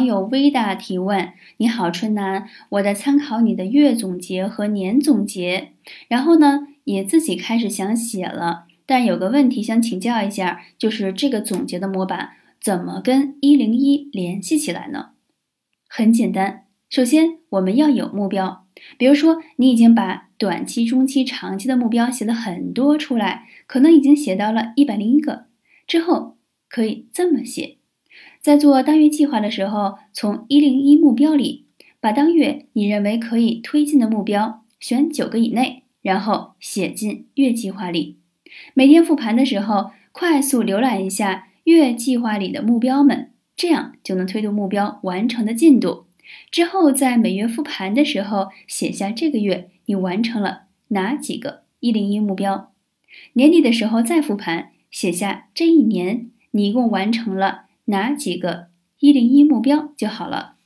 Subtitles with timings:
[0.00, 5.72] 网友微大提问：你好，春楠，我在参考你的月总结和年总结，
[6.08, 12.30] 然后呢，也自己开始想写了，但有个问题想请教一下，就是这个总结的模板
[12.62, 15.10] 怎么跟一零一联系起来呢？
[15.86, 18.64] 很简单，首先我们要有目标，
[18.96, 25.44] 比如说你已经把短期、中期、长期的目标写了很多出来，可能已经写到了一百零一个，
[25.86, 26.38] 之后
[26.70, 27.79] 可以这么写。
[28.40, 31.66] 在做当月计划的时候，从一零一目标里
[32.00, 38.18] 把当月你认为可以推进的目标选九个以内，然后写进月计划里。
[38.74, 46.06] 每天复盘的时候，快速浏览一下月计划里的目标们，这样就能推动目标完成的进度。
[46.50, 52.72] 之后在每月复盘的时候，写下这个月你完成了哪几个一零一目标。
[53.34, 57.66] 年底的时候再复盘，写下这一年你一共完成了。
[57.90, 58.68] 哪几个
[59.00, 60.59] 一零一目标就好了。